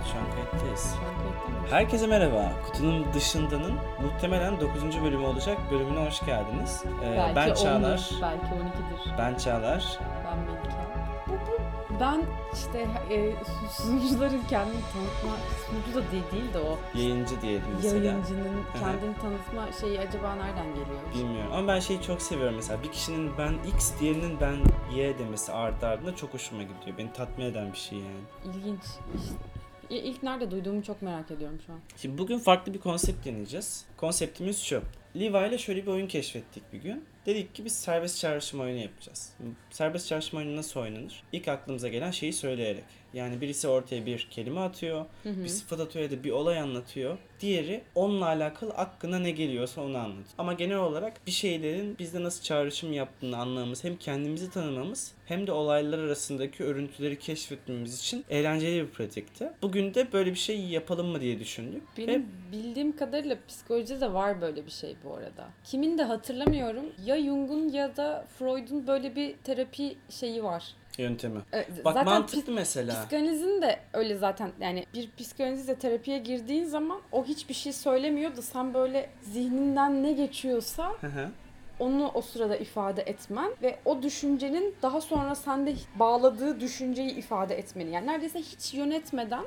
Evet 0.00 0.12
şu 0.12 0.18
an 0.18 0.24
kayıttayız. 0.50 0.94
Herkese 1.70 2.06
merhaba. 2.06 2.52
Kutunun 2.66 3.06
dışındanın 3.14 3.74
muhtemelen 4.02 4.60
9. 4.60 5.02
bölümü 5.02 5.24
olacak 5.26 5.58
bölümüne 5.70 6.06
hoş 6.06 6.20
geldiniz. 6.26 6.84
Ee, 7.04 7.16
Belki 7.16 7.36
ben 7.36 7.48
10'dur, 7.48 7.62
Çağlar. 7.62 8.10
belki 8.22 8.46
12'dir. 8.46 9.18
Ben 9.18 9.34
Çağlar. 9.34 9.98
Ben 10.24 10.38
Melike. 10.38 10.76
Bu, 11.28 11.32
bu, 11.32 12.00
ben 12.00 12.22
işte 12.52 12.86
e, 13.10 13.32
sunucuların 13.70 14.40
kendini 14.50 14.80
tanıtma, 14.92 15.36
sunucu 15.66 15.94
da 15.94 16.12
değil, 16.12 16.22
değil 16.32 16.54
de 16.54 16.58
o 16.58 16.78
Yayıncı 16.98 17.42
diyelim 17.42 17.62
mesela. 17.76 18.04
yayıncının 18.06 18.64
kendini 18.80 19.18
tanıtma 19.18 19.72
şeyi 19.80 20.00
acaba 20.00 20.34
nereden 20.34 20.68
geliyor? 20.68 21.00
Bilmiyorum 21.14 21.52
ama 21.54 21.68
ben 21.68 21.80
şeyi 21.80 22.02
çok 22.02 22.22
seviyorum 22.22 22.56
mesela. 22.56 22.82
Bir 22.82 22.92
kişinin 22.92 23.32
ben 23.38 23.52
X 23.76 23.92
diğerinin 24.00 24.40
ben 24.40 24.56
Y 24.96 25.18
demesi 25.18 25.52
ardı 25.52 25.86
ardına 25.86 26.16
çok 26.16 26.34
hoşuma 26.34 26.62
gidiyor. 26.62 26.98
Beni 26.98 27.12
tatmin 27.12 27.44
eden 27.44 27.72
bir 27.72 27.78
şey 27.78 27.98
yani. 27.98 28.54
İlginç. 28.56 28.82
İşte, 29.14 29.34
İlk 29.90 30.22
nerede 30.22 30.50
duyduğumu 30.50 30.82
çok 30.82 31.02
merak 31.02 31.30
ediyorum 31.30 31.58
şu 31.66 31.72
an. 31.72 31.78
Şimdi 31.96 32.18
bugün 32.18 32.38
farklı 32.38 32.74
bir 32.74 32.78
konsept 32.78 33.26
deneyeceğiz. 33.26 33.84
Konseptimiz 34.00 34.58
şu. 34.62 34.82
Levi 35.16 35.48
ile 35.48 35.58
şöyle 35.58 35.82
bir 35.82 35.90
oyun 35.90 36.06
keşfettik 36.06 36.72
bir 36.72 36.78
gün. 36.78 37.04
Dedik 37.26 37.54
ki 37.54 37.64
biz 37.64 37.72
serbest 37.72 38.18
çağrışım 38.18 38.60
oyunu 38.60 38.78
yapacağız. 38.78 39.32
Serbest 39.70 40.08
çağrışım 40.08 40.38
oyunu 40.38 40.56
nasıl 40.56 40.80
oynanır? 40.80 41.22
İlk 41.32 41.48
aklımıza 41.48 41.88
gelen 41.88 42.10
şeyi 42.10 42.32
söyleyerek. 42.32 42.84
Yani 43.14 43.40
birisi 43.40 43.68
ortaya 43.68 44.06
bir 44.06 44.28
kelime 44.30 44.60
atıyor, 44.60 45.06
bir 45.24 45.48
sıfat 45.48 45.80
atıyor 45.80 46.04
ya 46.04 46.10
da 46.10 46.24
bir 46.24 46.30
olay 46.30 46.58
anlatıyor. 46.60 47.18
Diğeri 47.40 47.82
onunla 47.94 48.26
alakalı 48.26 48.70
aklına 48.70 49.18
ne 49.18 49.30
geliyorsa 49.30 49.80
onu 49.80 49.98
anlatıyor. 49.98 50.34
Ama 50.38 50.52
genel 50.52 50.78
olarak 50.78 51.26
bir 51.26 51.32
şeylerin 51.32 51.98
bizde 51.98 52.22
nasıl 52.22 52.42
çağrışım 52.42 52.92
yaptığını 52.92 53.36
anlamamız, 53.36 53.84
hem 53.84 53.96
kendimizi 53.96 54.50
tanımamız 54.50 55.12
hem 55.26 55.46
de 55.46 55.52
olaylar 55.52 55.98
arasındaki 55.98 56.64
örüntüleri 56.64 57.18
keşfetmemiz 57.18 57.98
için 58.00 58.24
eğlenceli 58.30 58.82
bir 58.82 58.90
pratikti. 58.90 59.50
Bugün 59.62 59.94
de 59.94 60.12
böyle 60.12 60.30
bir 60.30 60.38
şey 60.38 60.60
yapalım 60.60 61.06
mı 61.06 61.20
diye 61.20 61.40
düşündük. 61.40 61.82
Ve 61.98 62.06
Benim 62.06 62.26
bildiğim 62.52 62.96
kadarıyla 62.96 63.36
psikolojide 63.90 64.00
de 64.00 64.14
var 64.14 64.40
böyle 64.40 64.66
bir 64.66 64.70
şey 64.70 64.96
bu 65.04 65.14
arada. 65.14 65.48
Kimin 65.64 65.98
de 65.98 66.02
hatırlamıyorum. 66.02 66.84
Ya 67.04 67.22
Jung'un 67.22 67.68
ya 67.68 67.96
da 67.96 68.26
Freud'un 68.38 68.86
böyle 68.86 69.16
bir 69.16 69.36
terapi 69.36 69.96
şeyi 70.08 70.44
var. 70.44 70.74
yöntemi. 70.98 71.40
Ee, 71.54 71.66
Bak 71.84 71.94
zaten 71.94 72.04
mantıklı 72.04 72.52
mesela. 72.52 72.92
Psikanalizin 72.92 73.62
de 73.62 73.78
öyle 73.92 74.16
zaten 74.16 74.52
yani 74.60 74.86
bir 74.94 75.10
psikanalizle 75.18 75.74
terapiye 75.74 76.18
girdiğin 76.18 76.64
zaman 76.64 77.00
o 77.12 77.24
hiçbir 77.24 77.54
şey 77.54 77.72
söylemiyor 77.72 78.36
da 78.36 78.42
sen 78.42 78.74
böyle 78.74 79.10
zihninden 79.22 80.02
ne 80.02 80.12
geçiyorsa 80.12 80.92
onu 81.78 82.10
o 82.14 82.20
sırada 82.22 82.56
ifade 82.56 83.02
etmen 83.02 83.52
ve 83.62 83.78
o 83.84 84.02
düşüncenin 84.02 84.74
daha 84.82 85.00
sonra 85.00 85.34
sende 85.34 85.74
bağladığı 85.98 86.60
düşünceyi 86.60 87.10
ifade 87.10 87.54
etmeni. 87.58 87.90
Yani 87.90 88.06
neredeyse 88.06 88.38
hiç 88.38 88.74
yönetmeden 88.74 89.44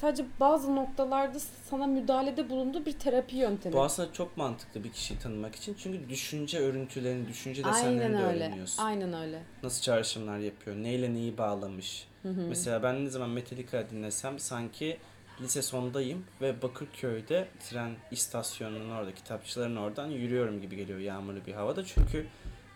sadece 0.00 0.24
bazı 0.40 0.76
noktalarda 0.76 1.38
sana 1.70 1.86
müdahalede 1.86 2.50
bulunduğu 2.50 2.86
bir 2.86 2.92
terapi 2.92 3.36
yöntemi. 3.36 3.74
Bu 3.74 3.82
aslında 3.82 4.12
çok 4.12 4.36
mantıklı 4.36 4.84
bir 4.84 4.92
kişiyi 4.92 5.18
tanımak 5.18 5.54
için. 5.54 5.76
Çünkü 5.78 6.08
düşünce 6.08 6.58
örüntülerini, 6.58 7.28
düşünce 7.28 7.62
Aynen 7.64 7.76
desenlerini 7.76 8.18
de 8.18 8.24
öyle. 8.24 8.44
öğreniyorsun. 8.44 8.82
Aynen 8.82 9.12
öyle. 9.12 9.42
Nasıl 9.62 9.82
çağrışımlar 9.82 10.38
yapıyor, 10.38 10.76
neyle 10.76 11.14
neyi 11.14 11.38
bağlamış. 11.38 12.08
Mesela 12.48 12.82
ben 12.82 13.04
ne 13.04 13.10
zaman 13.10 13.30
Metallica 13.30 13.90
dinlesem 13.90 14.38
sanki 14.38 14.98
lise 15.40 15.62
sondayım 15.62 16.24
ve 16.40 16.62
Bakırköy'de 16.62 17.48
tren 17.70 17.90
istasyonunun 18.10 18.90
orada, 18.90 19.14
kitapçıların 19.14 19.76
oradan 19.76 20.06
yürüyorum 20.06 20.60
gibi 20.60 20.76
geliyor 20.76 20.98
yağmurlu 20.98 21.46
bir 21.46 21.52
havada. 21.52 21.84
Çünkü 21.84 22.26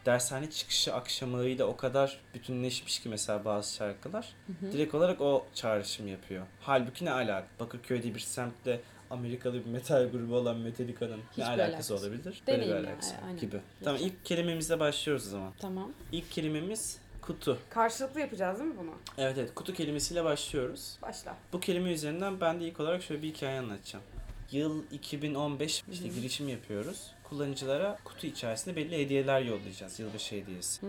dershane 0.06 0.50
çıkışı 0.50 0.94
akşamıyla 0.94 1.64
o 1.66 1.76
kadar 1.76 2.20
bütünleşmiş 2.34 2.98
ki 2.98 3.08
mesela 3.08 3.44
bazı 3.44 3.74
şarkılar. 3.74 4.28
Direkt 4.72 4.94
olarak 4.94 5.20
o 5.20 5.46
çağrışım 5.54 6.08
yapıyor. 6.08 6.46
Halbuki 6.60 7.04
ne 7.04 7.10
alaka? 7.12 7.46
Bakırköy'de 7.60 8.14
bir 8.14 8.20
semtte 8.20 8.80
Amerikalı 9.10 9.54
bir 9.54 9.70
metal 9.70 10.08
grubu 10.08 10.36
olan 10.36 10.56
Metallica'nın 10.56 11.20
ne 11.38 11.44
alakası 11.44 11.62
alakası. 11.70 11.94
olabilir? 11.94 12.24
Böyle 12.24 12.36
bir 12.40 12.46
Deneyim 12.46 12.74
yani, 12.76 12.86
alakası 12.88 13.14
aynen. 13.26 13.40
gibi. 13.40 13.60
Tamam 13.84 14.00
ilk 14.04 14.24
kelimemizle 14.24 14.80
başlıyoruz 14.80 15.26
o 15.26 15.30
zaman. 15.30 15.52
Tamam. 15.60 15.92
İlk 16.12 16.30
kelimemiz 16.30 16.98
kutu. 17.22 17.58
Karşılıklı 17.70 18.20
yapacağız 18.20 18.58
değil 18.58 18.70
mi 18.70 18.76
bunu? 18.78 18.90
Evet 19.18 19.38
evet 19.38 19.54
kutu 19.54 19.74
kelimesiyle 19.74 20.24
başlıyoruz. 20.24 20.98
Başla. 21.02 21.36
Bu 21.52 21.60
kelime 21.60 21.92
üzerinden 21.92 22.40
ben 22.40 22.60
de 22.60 22.64
ilk 22.68 22.80
olarak 22.80 23.02
şöyle 23.02 23.22
bir 23.22 23.28
hikaye 23.28 23.58
anlatacağım. 23.58 24.04
Yıl 24.52 24.84
2015 24.92 25.82
işte 25.92 26.08
girişim 26.08 26.48
yapıyoruz. 26.48 27.10
Kullanıcılara 27.24 27.98
kutu 28.04 28.26
içerisinde 28.26 28.76
belli 28.76 28.98
hediyeler 28.98 29.40
yollayacağız. 29.42 30.00
Yılbaşı 30.00 30.34
hediyesi. 30.36 30.86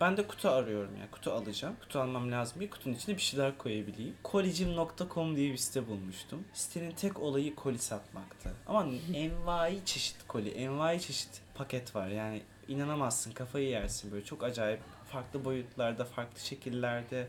Ben 0.00 0.16
de 0.16 0.26
kutu 0.26 0.48
arıyorum 0.48 0.90
yani. 1.00 1.10
Kutu 1.10 1.32
alacağım. 1.32 1.76
Kutu 1.80 2.00
almam 2.00 2.32
lazım 2.32 2.60
ki 2.60 2.70
kutunun 2.70 2.94
içine 2.94 3.16
bir 3.16 3.20
şeyler 3.22 3.58
koyabileyim. 3.58 4.14
Kolicim.com 4.22 5.36
diye 5.36 5.52
bir 5.52 5.56
site 5.56 5.86
bulmuştum. 5.88 6.44
Sitenin 6.52 6.90
tek 6.90 7.20
olayı 7.20 7.54
koli 7.54 7.78
satmaktı. 7.78 8.50
Ama 8.66 8.86
envai 9.14 9.78
çeşit 9.84 10.16
koli, 10.28 10.50
envai 10.50 11.00
çeşit 11.00 11.40
paket 11.54 11.96
var. 11.96 12.08
Yani 12.08 12.42
inanamazsın, 12.68 13.32
kafayı 13.32 13.68
yersin 13.68 14.12
böyle. 14.12 14.24
Çok 14.24 14.44
acayip 14.44 14.80
farklı 15.12 15.44
boyutlarda, 15.44 16.04
farklı 16.04 16.40
şekillerde, 16.40 17.28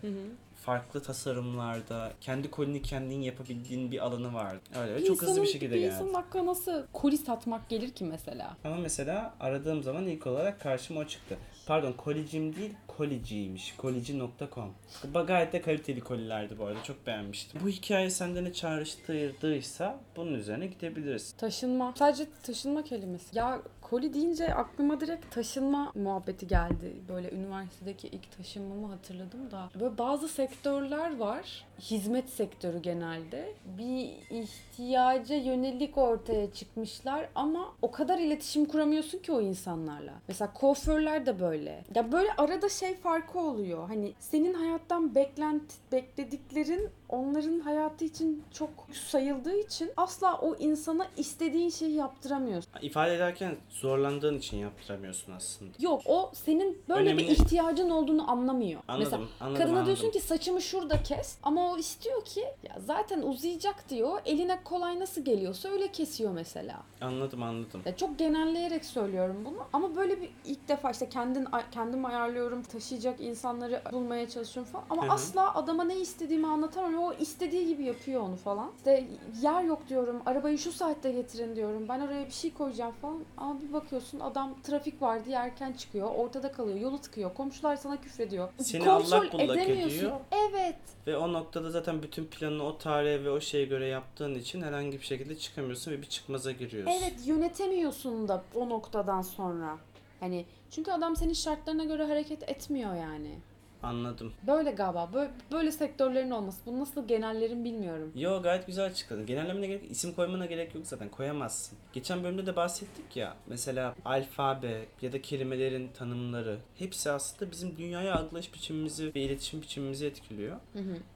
farklı 0.66 1.04
tasarımlarda, 1.04 2.12
kendi 2.22 2.52
kolini 2.52 2.82
kendin 2.82 3.22
yapabildiğin 3.22 3.92
bir 3.92 4.06
alanı 4.06 4.34
vardı. 4.34 4.62
Öyle 4.82 4.96
ve 4.96 5.06
çok 5.06 5.22
hızlı 5.22 5.42
bir 5.42 5.48
şekilde 5.48 5.76
bir 5.76 5.80
geldi. 5.80 5.94
insanın 5.94 6.14
aklına 6.14 6.46
nasıl 6.46 6.84
koli 6.94 7.18
satmak 7.18 7.70
gelir 7.70 7.92
ki 7.92 8.04
mesela? 8.04 8.58
Ama 8.64 8.76
mesela 8.76 9.34
aradığım 9.40 9.84
zaman 9.84 10.08
ilk 10.08 10.28
olarak 10.28 10.62
karşıma 10.62 11.00
o 11.00 11.06
çıktı. 11.06 11.38
Pardon 11.68 11.94
kolicim 11.94 12.56
değil 12.56 12.74
koliciymiş. 12.88 13.74
Kolici.com. 13.78 14.74
Bu 15.14 15.26
Gayet 15.26 15.54
de 15.54 15.62
kaliteli 15.62 16.02
kolilerdi 16.02 16.60
bu 16.60 16.66
arada. 16.66 16.84
Çok 16.84 17.08
beğenmiştim. 17.08 17.62
Bu 17.64 17.70
hikaye 17.70 18.10
sende 18.10 18.44
ne 18.44 18.54
çağrıştırdıysa 18.54 20.00
bunun 20.16 20.34
üzerine 20.34 20.68
gidebiliriz. 20.68 21.34
Taşınma. 21.38 21.94
Sadece 21.98 22.28
taşınma 22.44 22.84
kelimesi. 22.84 23.38
Ya 23.38 23.62
koli 23.94 24.14
deyince 24.14 24.54
aklıma 24.54 25.00
direkt 25.00 25.32
taşınma 25.32 25.92
muhabbeti 25.96 26.48
geldi. 26.48 26.94
Böyle 27.10 27.32
üniversitedeki 27.32 28.08
ilk 28.08 28.38
taşınmamı 28.38 28.88
hatırladım 28.88 29.52
da. 29.52 29.70
Böyle 29.80 29.98
bazı 29.98 30.28
sektörler 30.28 31.18
var. 31.18 31.66
Hizmet 31.80 32.30
sektörü 32.30 32.80
genelde. 32.82 33.54
Bir 33.78 34.10
ihtiyaca 34.30 35.36
yönelik 35.36 35.98
ortaya 35.98 36.52
çıkmışlar 36.52 37.30
ama 37.36 37.74
o 37.82 37.92
kadar 37.92 38.20
iletişim 38.20 38.66
kuramıyorsun 38.66 39.20
ki 39.20 39.32
o 39.32 39.42
insanlarla. 39.42 40.14
Mesela 40.28 40.54
kuaförler 40.54 41.26
de 41.26 41.40
böyle. 41.40 41.84
Ya 41.96 42.12
böyle 42.12 42.34
arada 42.38 42.70
şey 42.70 42.96
farkı 42.96 43.40
oluyor. 43.40 43.88
Hani 43.88 44.14
senin 44.20 44.54
hayattan 44.54 45.16
beklenti 45.16 45.76
beklediklerin 45.92 46.90
onların 47.18 47.60
hayatı 47.60 48.06
için 48.06 48.44
çok 48.54 48.70
sayıldığı 49.08 49.56
için 49.60 49.92
asla 49.98 50.38
o 50.38 50.56
insana 50.56 51.08
istediğin 51.18 51.70
şeyi 51.70 51.96
yaptıramıyorsun. 51.96 52.72
İfade 52.82 53.16
ederken 53.16 53.56
zorlandığın 53.70 54.38
için 54.38 54.58
yaptıramıyorsun 54.58 55.32
aslında. 55.34 55.72
Yok 55.80 56.02
o 56.06 56.32
senin 56.34 56.82
böyle 56.90 57.10
Önemini- 57.10 57.18
bir 57.18 57.32
ihtiyacın 57.32 57.90
olduğunu 57.90 58.32
anlamıyor. 58.32 58.82
Anladım, 58.88 59.04
Mesela 59.12 59.24
anladım, 59.40 59.58
kadına 59.58 59.72
anladım. 59.72 59.86
diyorsun 59.86 60.12
ki 60.12 60.20
saçımı 60.20 60.62
şurada 60.62 61.04
kes 61.04 61.38
ama 61.44 61.72
o 61.72 61.78
istiyor 61.78 62.26
ki 62.26 62.42
ya 62.42 62.76
zaten 62.86 63.22
uzayacak 63.22 63.90
diyor. 63.90 64.20
Eline 64.26 64.60
kolay 64.64 65.00
nasıl 65.00 65.22
geliyorsa 65.22 65.70
öyle 65.70 65.88
kesiyor 65.92 66.32
mesela. 66.32 66.84
Anladım 67.02 67.44
anladım. 67.44 67.82
Ya 67.86 67.96
çok 67.98 68.20
genelleyerek 68.20 68.86
söylüyorum 68.86 69.38
bunu 69.46 69.58
ama 69.74 69.96
böyle 69.96 70.22
bir 70.22 70.30
ilk 70.46 70.68
defa 70.68 70.92
işte 70.92 71.10
kendin 71.10 71.48
kendim 71.72 72.06
ayarlıyorum, 72.06 72.64
taşıyacak 72.64 73.22
insanları 73.22 73.82
bulmaya 73.92 74.30
çalışıyorum 74.30 74.72
falan 74.72 74.86
ama 74.90 75.04
Hı 75.04 75.08
hı. 75.10 75.14
asla 75.14 75.56
adama 75.56 75.84
ne 75.84 75.96
istediğimi 75.96 76.48
anlatamıyorum. 76.48 77.03
O 77.04 77.14
istediği 77.14 77.68
gibi 77.68 77.84
yapıyor 77.84 78.22
onu 78.22 78.36
falan. 78.36 78.72
İşte 78.78 79.08
yer 79.42 79.64
yok 79.64 79.90
diyorum. 79.90 80.22
Arabayı 80.26 80.58
şu 80.58 80.72
saatte 80.72 81.12
getirin 81.12 81.56
diyorum. 81.56 81.86
Ben 81.90 82.00
oraya 82.00 82.26
bir 82.26 82.32
şey 82.32 82.54
koyacağım 82.54 82.94
falan. 83.02 83.20
Ama 83.38 83.62
bir 83.62 83.74
bakıyorsun 83.74 84.20
adam 84.20 84.56
trafik 84.64 85.02
var 85.02 85.26
diye 85.26 85.36
erken 85.36 85.74
çıkıyor. 85.74 86.10
Ortada 86.16 86.52
kalıyor. 86.52 86.80
Yolu 86.80 87.02
tıkıyor. 87.02 87.34
Komşular 87.34 87.76
sana 87.76 88.02
küfrediyor. 88.02 88.50
Seni 88.58 88.86
Kontrol 88.86 89.12
allak 89.12 89.34
bullak 89.34 89.58
edemiyorsun. 89.58 89.98
ediyor. 89.98 90.18
Evet. 90.50 90.76
Ve 91.08 91.18
o 91.18 91.34
noktada 91.34 91.72
zaten 91.72 92.04
bütün 92.04 92.26
planını 92.26 92.64
o 92.64 92.78
tarihe 92.78 93.24
ve 93.24 93.30
o 93.30 93.40
şeye 93.40 93.66
göre 93.66 93.88
yaptığın 93.88 94.36
için 94.36 94.62
herhangi 94.62 95.00
bir 95.00 95.06
şekilde 95.06 95.38
çıkamıyorsun 95.38 95.92
ve 95.92 96.02
bir 96.02 96.08
çıkmaza 96.10 96.52
giriyorsun. 96.52 96.92
Evet 97.02 97.14
yönetemiyorsun 97.26 98.28
da 98.28 98.44
o 98.56 98.70
noktadan 98.70 99.22
sonra. 99.22 99.78
Hani 100.20 100.46
çünkü 100.72 100.92
adam 100.92 101.16
senin 101.16 101.34
şartlarına 101.34 101.84
göre 101.84 102.04
hareket 102.04 102.50
etmiyor 102.50 102.96
yani. 102.96 103.40
Anladım. 103.84 104.34
Böyle 104.48 104.72
galiba. 104.72 105.10
Böyle, 105.14 105.32
böyle 105.52 105.72
sektörlerin 105.72 106.32
olması. 106.32 106.66
Bu 106.66 106.80
nasıl 106.80 107.08
genellerin 107.08 107.64
bilmiyorum. 107.66 108.12
Yo 108.16 108.42
gayet 108.42 108.68
güzel 108.68 108.86
açıkladın. 108.86 109.26
Genellemene 109.26 109.68
gerek, 109.68 109.92
isim 109.92 110.14
koymana 110.14 110.46
gerek 110.46 110.76
yok 110.76 110.88
zaten 110.88 111.10
koyamazsın. 111.10 111.78
Geçen 111.94 112.24
bölümde 112.24 112.46
de 112.46 112.56
bahsettik 112.56 113.16
ya 113.16 113.36
mesela 113.48 113.96
alfabe 114.06 114.86
ya 115.02 115.14
da 115.14 115.22
kelimelerin 115.22 115.88
tanımları 115.98 116.58
hepsi 116.80 117.12
aslında 117.12 117.52
bizim 117.52 117.78
dünyaya 117.78 118.16
algılayış 118.16 118.54
biçimimizi 118.54 119.16
ve 119.16 119.22
iletişim 119.22 119.62
biçimimizi 119.62 120.06
etkiliyor. 120.06 120.58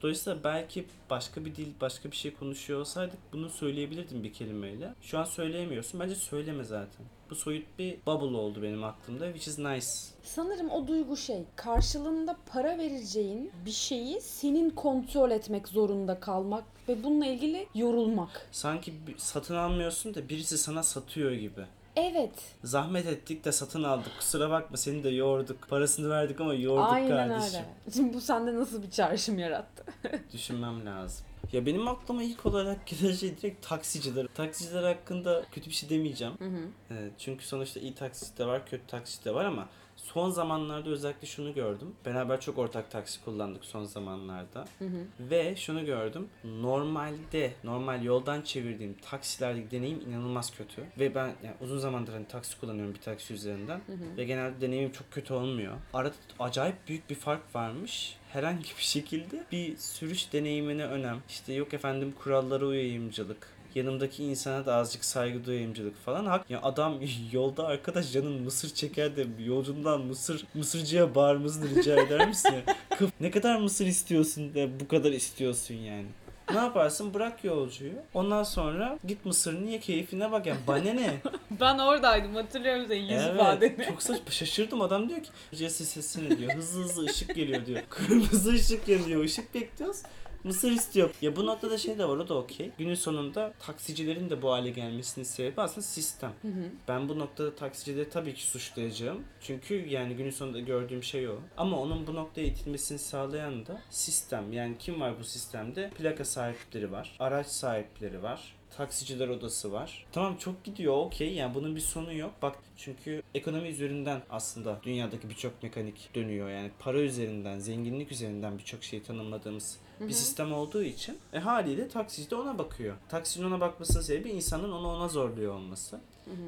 Dolayısıyla 0.02 0.44
belki 0.44 0.84
başka 1.10 1.44
bir 1.44 1.56
dil, 1.56 1.68
başka 1.80 2.10
bir 2.10 2.16
şey 2.16 2.34
konuşuyor 2.34 2.80
olsaydık 2.80 3.18
bunu 3.32 3.50
söyleyebilirdim 3.50 4.24
bir 4.24 4.32
kelimeyle. 4.32 4.94
Şu 5.02 5.18
an 5.18 5.24
söyleyemiyorsun. 5.24 6.00
Bence 6.00 6.14
söyleme 6.14 6.64
zaten. 6.64 7.06
Bu 7.30 7.34
soyut 7.34 7.66
bir 7.78 7.98
bubble 8.06 8.36
oldu 8.36 8.62
benim 8.62 8.84
aklımda 8.84 9.24
which 9.24 9.48
is 9.48 9.58
nice. 9.58 9.86
Sanırım 10.22 10.70
o 10.70 10.86
duygu 10.86 11.16
şey, 11.16 11.44
karşılığında 11.56 12.36
para 12.52 12.78
vereceğin 12.78 13.50
bir 13.66 13.70
şeyi 13.70 14.20
senin 14.20 14.70
kontrol 14.70 15.30
etmek 15.30 15.68
zorunda 15.68 16.20
kalmak 16.20 16.64
ve 16.88 17.04
bununla 17.04 17.26
ilgili 17.26 17.66
yorulmak. 17.74 18.48
Sanki 18.52 18.94
satın 19.16 19.54
almıyorsun 19.54 20.14
da 20.14 20.28
birisi 20.28 20.58
sana 20.58 20.82
satıyor 20.82 21.32
gibi. 21.32 21.64
Evet, 21.96 22.30
Zahmet 22.64 23.06
ettik 23.06 23.44
de 23.44 23.52
satın 23.52 23.82
aldık. 23.82 24.12
Kusura 24.18 24.50
bakma 24.50 24.76
seni 24.76 25.04
de 25.04 25.08
yorduk. 25.08 25.68
Parasını 25.68 26.10
verdik 26.10 26.40
ama 26.40 26.54
yorduk 26.54 26.92
aynen 26.92 27.28
kardeşim. 27.28 27.60
öyle. 27.60 27.94
Şimdi 27.94 28.14
bu 28.14 28.20
sende 28.20 28.54
nasıl 28.54 28.82
bir 28.82 28.90
çağrışım 28.90 29.38
yarattı? 29.38 29.84
Düşünmem 30.32 30.86
lazım. 30.86 31.26
Ya 31.52 31.66
benim 31.66 31.88
aklıma 31.88 32.22
ilk 32.22 32.46
olarak 32.46 32.86
gelen 32.86 33.12
şey 33.12 33.36
direkt 33.36 33.68
taksiciler. 33.68 34.26
Taksiciler 34.34 34.82
hakkında 34.82 35.44
kötü 35.52 35.70
bir 35.70 35.74
şey 35.74 35.90
demeyeceğim. 35.90 36.34
Hı 36.38 36.44
hı. 36.44 36.60
Evet, 36.90 37.12
çünkü 37.18 37.46
sonuçta 37.46 37.80
iyi 37.80 37.94
taksi 37.94 38.38
de 38.38 38.46
var, 38.46 38.66
kötü 38.66 38.86
taksi 38.86 39.24
de 39.24 39.34
var 39.34 39.44
ama 39.44 39.68
son 40.14 40.30
zamanlarda 40.30 40.90
özellikle 40.90 41.26
şunu 41.26 41.54
gördüm. 41.54 41.94
Beraber 42.06 42.40
çok 42.40 42.58
ortak 42.58 42.90
taksi 42.90 43.24
kullandık 43.24 43.64
son 43.64 43.84
zamanlarda. 43.84 44.64
Hı 44.78 44.84
hı. 44.84 45.30
Ve 45.30 45.56
şunu 45.56 45.86
gördüm. 45.86 46.28
Normalde, 46.44 47.52
normal 47.64 48.02
yoldan 48.02 48.42
çevirdiğim 48.42 48.96
taksilerdeki 49.02 49.70
deneyim 49.70 50.00
inanılmaz 50.00 50.56
kötü. 50.56 50.82
Ve 50.98 51.14
ben 51.14 51.26
yani 51.26 51.56
uzun 51.60 51.78
zamandır 51.78 52.12
hani 52.12 52.28
taksi 52.28 52.60
kullanıyorum 52.60 52.94
bir 52.94 53.00
taksi 53.00 53.34
üzerinden. 53.34 53.80
Ve 54.16 54.24
genelde 54.24 54.60
deneyimim 54.60 54.92
çok 54.92 55.10
kötü 55.10 55.34
olmuyor. 55.34 55.74
Arada 55.94 56.14
acayip 56.38 56.76
büyük 56.88 57.10
bir 57.10 57.14
fark 57.14 57.54
varmış. 57.54 58.16
Herhangi 58.32 58.64
bir 58.64 58.82
şekilde 58.82 59.44
bir 59.52 59.76
sürüş 59.76 60.32
deneyimine 60.32 60.84
önem. 60.84 61.18
İşte 61.28 61.52
yok 61.52 61.74
efendim 61.74 62.14
kurallara 62.22 62.66
uyayımcılık. 62.66 63.57
Yanımdaki 63.74 64.24
insana 64.24 64.66
da 64.66 64.74
azıcık 64.74 65.04
saygı 65.04 65.44
duyayımcılık 65.44 66.04
falan. 66.04 66.26
Hak 66.26 66.50
ya 66.50 66.62
adam 66.62 66.94
yolda 67.32 67.66
arkadaş 67.66 68.12
canın 68.12 68.42
mısır 68.42 68.74
çeker 68.74 69.16
de 69.16 69.26
yolcundan 69.44 70.00
mısır 70.00 70.44
mısırcıya 70.54 71.14
bağırmasını 71.14 71.68
rica 71.70 72.02
eder 72.02 72.28
misin? 72.28 72.54
Kıf, 72.98 73.10
ne 73.20 73.30
kadar 73.30 73.56
mısır 73.56 73.86
istiyorsun 73.86 74.54
de 74.54 74.80
bu 74.80 74.88
kadar 74.88 75.12
istiyorsun 75.12 75.74
yani. 75.74 76.06
Ne 76.52 76.58
yaparsın? 76.58 77.14
Bırak 77.14 77.44
yolcuyu. 77.44 77.92
Ondan 78.14 78.42
sonra 78.42 78.98
git 79.06 79.24
mısırını 79.24 79.70
ye 79.70 79.80
keyfine 79.80 80.32
bak 80.32 80.46
yani 80.46 80.58
bana 80.66 80.92
ne? 80.92 81.10
Ben 81.60 81.78
oradaydım 81.78 82.34
hatırlıyorum 82.34 82.84
senin 82.88 83.02
yüz 83.02 83.26
ifadeni. 83.26 83.86
Çok 83.88 84.02
saçma 84.02 84.30
şaşırdım 84.30 84.80
adam 84.82 85.08
diyor 85.08 85.22
ki 85.22 85.28
Jesse 85.52 85.84
sesini 85.84 86.38
diyor 86.38 86.54
hızlı 86.54 86.82
hızlı 86.82 87.04
ışık 87.04 87.34
geliyor 87.34 87.66
diyor. 87.66 87.80
Kırmızı 87.88 88.50
ışık 88.50 88.88
yanıyor 88.88 89.24
ışık 89.24 89.54
bekliyoruz. 89.54 90.02
Mısır 90.48 90.70
istiyor. 90.72 91.10
Ya 91.22 91.36
bu 91.36 91.46
noktada 91.46 91.78
şey 91.78 91.98
de 91.98 92.08
var 92.08 92.16
o 92.16 92.28
da 92.28 92.34
okey. 92.34 92.70
Günün 92.78 92.94
sonunda 92.94 93.52
taksicilerin 93.58 94.30
de 94.30 94.42
bu 94.42 94.52
hale 94.52 94.70
gelmesinin 94.70 95.24
sebebi 95.24 95.60
aslında 95.60 95.82
sistem. 95.82 96.32
Hı 96.42 96.48
hı. 96.48 96.64
Ben 96.88 97.08
bu 97.08 97.18
noktada 97.18 97.54
taksicileri 97.54 98.10
tabii 98.10 98.34
ki 98.34 98.42
suçlayacağım. 98.42 99.24
Çünkü 99.40 99.88
yani 99.88 100.16
günün 100.16 100.30
sonunda 100.30 100.60
gördüğüm 100.60 101.02
şey 101.02 101.28
o. 101.28 101.36
Ama 101.56 101.80
onun 101.80 102.06
bu 102.06 102.14
noktaya 102.14 102.46
itilmesini 102.46 102.98
sağlayan 102.98 103.66
da 103.66 103.82
sistem. 103.90 104.52
Yani 104.52 104.76
kim 104.78 105.00
var 105.00 105.18
bu 105.20 105.24
sistemde? 105.24 105.90
Plaka 105.98 106.24
sahipleri 106.24 106.92
var. 106.92 107.16
Araç 107.18 107.46
sahipleri 107.46 108.22
var. 108.22 108.57
Taksiciler 108.76 109.28
odası 109.28 109.72
var. 109.72 110.06
Tamam 110.12 110.36
çok 110.36 110.64
gidiyor 110.64 110.96
okey 110.96 111.34
yani 111.34 111.54
bunun 111.54 111.76
bir 111.76 111.80
sonu 111.80 112.12
yok. 112.14 112.32
Bak 112.42 112.56
çünkü 112.76 113.22
ekonomi 113.34 113.68
üzerinden 113.68 114.22
aslında 114.30 114.80
dünyadaki 114.82 115.30
birçok 115.30 115.62
mekanik 115.62 116.10
dönüyor. 116.14 116.50
Yani 116.50 116.70
para 116.78 117.00
üzerinden, 117.00 117.58
zenginlik 117.58 118.12
üzerinden 118.12 118.58
birçok 118.58 118.84
şeyi 118.84 119.02
tanımladığımız 119.02 119.78
bir 120.00 120.12
sistem 120.12 120.52
olduğu 120.52 120.82
için 120.82 121.18
e, 121.32 121.38
haliyle 121.38 121.88
taksici 121.88 122.30
de 122.30 122.34
ona 122.34 122.58
bakıyor. 122.58 122.96
Taksicinin 123.08 123.46
ona 123.46 123.60
bakmasının 123.60 124.02
sebebi 124.02 124.28
insanın 124.28 124.72
onu 124.72 124.88
ona 124.88 125.08
zorluyor 125.08 125.54
olması. 125.54 126.00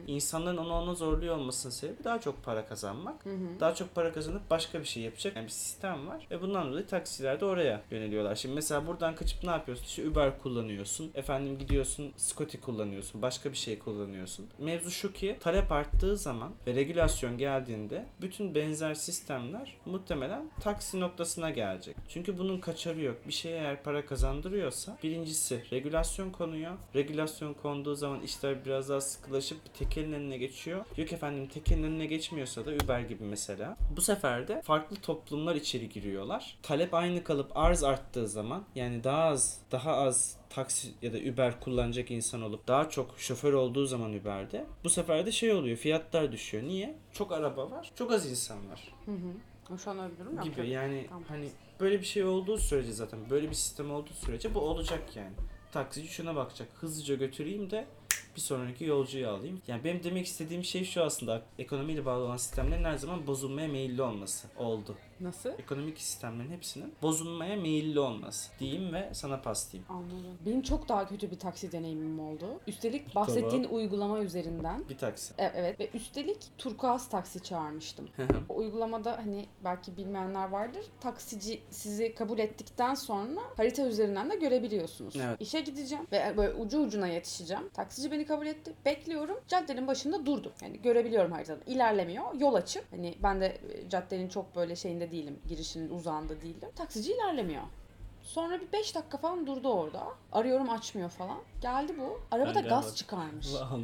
İnsanların 0.06 0.56
onu 0.56 0.72
ona 0.72 0.94
zorluyor 0.94 1.36
olmasının 1.36 1.72
sebebi 1.72 2.04
daha 2.04 2.20
çok 2.20 2.44
para 2.44 2.66
kazanmak. 2.66 3.24
Daha 3.60 3.74
çok 3.74 3.94
para 3.94 4.12
kazanıp 4.12 4.50
başka 4.50 4.80
bir 4.80 4.84
şey 4.84 5.02
yapacak 5.02 5.36
yani 5.36 5.44
bir 5.44 5.50
sistem 5.50 6.06
var. 6.08 6.26
Ve 6.30 6.42
bundan 6.42 6.68
dolayı 6.70 6.86
taksiciler 6.86 7.40
de 7.40 7.44
oraya 7.44 7.82
yöneliyorlar. 7.90 8.34
Şimdi 8.34 8.54
mesela 8.54 8.86
buradan 8.86 9.14
kaçıp 9.14 9.44
ne 9.44 9.50
yapıyorsun? 9.50 9.84
İşte 9.84 10.08
Uber 10.08 10.38
kullanıyorsun. 10.42 11.10
Efendim 11.14 11.58
gidiyorsun 11.58 12.12
Scotty 12.16 12.58
kullanıyorsun. 12.58 13.22
Başka 13.22 13.52
bir 13.52 13.56
şey 13.56 13.78
kullanıyorsun. 13.78 14.46
Mevzu 14.58 14.90
şu 14.90 15.12
ki 15.12 15.36
talep 15.40 15.72
arttığı 15.72 16.16
zaman 16.16 16.52
ve 16.66 16.74
regülasyon 16.74 17.38
geldiğinde 17.38 18.06
bütün 18.20 18.54
benzer 18.54 18.94
sistemler 18.94 19.76
muhtemelen 19.86 20.50
taksi 20.60 21.00
noktasına 21.00 21.50
gelecek. 21.50 21.96
Çünkü 22.08 22.38
bunun 22.38 22.60
kaçarı 22.60 23.00
yok. 23.00 23.16
Bir 23.26 23.32
şeye 23.32 23.58
eğer 23.58 23.82
para 23.82 24.06
kazandırıyorsa 24.06 24.98
birincisi 25.02 25.64
regülasyon 25.72 26.30
konuyor. 26.30 26.72
Regülasyon 26.94 27.54
konduğu 27.54 27.94
zaman 27.94 28.20
işler 28.20 28.64
biraz 28.64 28.88
daha 28.88 29.00
sıkılaşıp 29.00 29.69
tekelin 29.78 30.12
önüne 30.12 30.38
geçiyor. 30.38 30.84
Yok 30.96 31.12
efendim 31.12 31.48
tekelin 31.48 31.82
önüne 31.82 32.06
geçmiyorsa 32.06 32.66
da 32.66 32.70
Uber 32.70 33.00
gibi 33.00 33.24
mesela. 33.24 33.76
Bu 33.96 34.00
sefer 34.00 34.48
de 34.48 34.62
farklı 34.62 34.96
toplumlar 34.96 35.54
içeri 35.54 35.88
giriyorlar. 35.88 36.58
Talep 36.62 36.94
aynı 36.94 37.24
kalıp 37.24 37.56
arz 37.56 37.84
arttığı 37.84 38.28
zaman 38.28 38.64
yani 38.74 39.04
daha 39.04 39.24
az 39.24 39.58
daha 39.72 39.96
az 39.96 40.36
taksi 40.50 40.88
ya 41.02 41.12
da 41.12 41.16
Uber 41.32 41.60
kullanacak 41.60 42.10
insan 42.10 42.42
olup 42.42 42.68
daha 42.68 42.90
çok 42.90 43.14
şoför 43.18 43.52
olduğu 43.52 43.86
zaman 43.86 44.12
Uber'de 44.12 44.66
bu 44.84 44.90
sefer 44.90 45.26
de 45.26 45.32
şey 45.32 45.52
oluyor 45.52 45.76
fiyatlar 45.76 46.32
düşüyor. 46.32 46.64
Niye? 46.64 46.94
Çok 47.12 47.32
araba 47.32 47.70
var, 47.70 47.90
çok 47.94 48.12
az 48.12 48.30
insan 48.30 48.70
var 48.70 48.92
Hı 49.06 49.12
hı. 49.12 49.32
Gibi 50.42 50.68
yani 50.68 51.06
Tamam. 51.08 51.24
hani 51.28 51.48
böyle 51.80 52.00
bir 52.00 52.04
şey 52.04 52.24
olduğu 52.24 52.58
sürece 52.58 52.92
zaten 52.92 53.18
böyle 53.30 53.50
bir 53.50 53.54
sistem 53.54 53.90
olduğu 53.90 54.12
sürece 54.12 54.54
bu 54.54 54.60
olacak 54.60 55.16
yani. 55.16 55.32
Taksici 55.72 56.08
şuna 56.08 56.36
bakacak 56.36 56.68
hızlıca 56.80 57.14
götüreyim 57.14 57.70
de 57.70 57.86
bir 58.36 58.40
sonraki 58.40 58.84
yolcuyu 58.84 59.28
alayım. 59.28 59.62
Yani 59.68 59.84
benim 59.84 60.04
demek 60.04 60.26
istediğim 60.26 60.64
şey 60.64 60.84
şu 60.84 61.02
aslında 61.02 61.42
ekonomiyle 61.58 62.04
bağlı 62.04 62.24
olan 62.24 62.36
sistemlerin 62.36 62.84
her 62.84 62.96
zaman 62.96 63.26
bozulmaya 63.26 63.68
meyilli 63.68 64.02
olması 64.02 64.48
oldu. 64.56 64.96
Nasıl? 65.20 65.50
Ekonomik 65.50 65.98
sistemlerin 66.00 66.50
hepsinin 66.50 66.94
bozulmaya 67.02 67.56
meyilli 67.56 68.00
olması 68.00 68.50
diyeyim 68.60 68.92
ve 68.92 69.08
sana 69.12 69.42
paslayayım. 69.42 69.92
Anladım. 69.92 70.38
Benim 70.46 70.62
çok 70.62 70.88
daha 70.88 71.08
kötü 71.08 71.30
bir 71.30 71.38
taksi 71.38 71.72
deneyimim 71.72 72.20
oldu. 72.20 72.60
Üstelik 72.66 73.14
bahsettiğin 73.14 73.64
uygulama 73.64 74.18
üzerinden. 74.20 74.88
Bir 74.88 74.98
taksi. 74.98 75.34
E- 75.38 75.50
Evet 75.54 75.80
ve 75.80 75.90
üstelik 75.94 76.38
turkuaz 76.58 77.08
taksi 77.08 77.42
çağırmıştım. 77.42 78.08
O 78.48 78.56
uygulamada 78.56 79.16
hani 79.24 79.46
belki 79.64 79.96
bilmeyenler 79.96 80.48
vardır. 80.48 80.82
Taksici 81.00 81.60
sizi 81.70 82.14
kabul 82.14 82.38
ettikten 82.38 82.94
sonra 82.94 83.40
harita 83.56 83.86
üzerinden 83.86 84.30
de 84.30 84.36
görebiliyorsunuz. 84.36 85.16
Evet. 85.16 85.40
İşe 85.40 85.60
gideceğim 85.60 86.06
ve 86.12 86.34
böyle 86.36 86.54
ucu 86.54 86.78
ucuna 86.80 87.06
yetişeceğim. 87.06 87.68
Taksici 87.74 88.10
beni 88.10 88.26
kabul 88.26 88.46
etti. 88.46 88.74
Bekliyorum. 88.84 89.36
Caddenin 89.48 89.86
başında 89.86 90.26
durdum. 90.26 90.52
Yani 90.62 90.82
görebiliyorum 90.82 91.32
haritada. 91.32 91.60
İlerlemiyor. 91.66 92.34
Yol 92.34 92.54
açık. 92.54 92.84
Hani 92.92 93.14
ben 93.22 93.40
de 93.40 93.46
e, 93.46 93.88
caddenin 93.88 94.28
çok 94.28 94.56
böyle 94.56 94.76
şeyinde 94.76 95.09
değilim. 95.10 95.40
Girişinin 95.48 95.90
uzağında 95.90 96.40
değilim. 96.40 96.68
Taksici 96.76 97.12
ilerlemiyor. 97.12 97.62
Sonra 98.22 98.60
bir 98.60 98.72
5 98.72 98.94
dakika 98.94 99.18
falan 99.18 99.46
durdu 99.46 99.68
orada. 99.72 100.06
Arıyorum 100.32 100.70
açmıyor 100.70 101.10
falan. 101.10 101.38
Geldi 101.60 101.92
bu. 101.98 102.20
Arabada 102.30 102.54
Ben 102.54 102.62
gaz 102.68 102.80
gelmedim. 102.80 102.94
çıkarmış. 102.94 103.46
Allah 103.54 103.78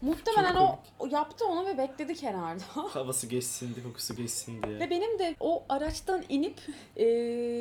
Muhtemelen 0.00 0.56
o, 0.56 0.78
o 0.98 1.06
yaptı 1.06 1.46
onu 1.46 1.66
ve 1.66 1.78
bekledi 1.78 2.14
kenarda. 2.14 2.62
Havası 2.74 3.26
geçsin, 3.26 3.76
kokusu 3.82 4.16
geçsin 4.16 4.62
diye. 4.62 4.80
ve 4.80 4.90
benim 4.90 5.18
de 5.18 5.36
o 5.40 5.64
araçtan 5.68 6.24
inip 6.28 6.60
e, 6.96 7.06